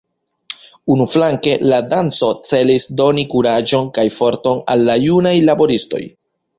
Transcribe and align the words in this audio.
Unuflanke 0.93 1.53
la 1.73 1.81
danco 1.91 2.31
celis 2.53 2.89
doni 3.05 3.29
kuraĝon 3.37 3.95
kaj 4.01 4.09
forton 4.19 4.67
al 4.75 4.87
la 4.93 5.01
junaj 5.09 5.39
laboristoj. 5.49 6.07